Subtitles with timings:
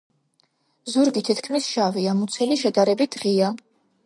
[0.93, 3.53] ზურგი თითქმის შავია, მუცელი შედარებით ღია.